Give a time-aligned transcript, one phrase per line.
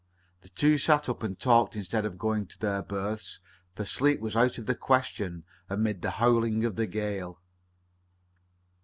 [0.41, 3.39] The two sat up and talked instead of going to their berths,
[3.75, 7.39] for sleep was out of the question amid the howling of the gale.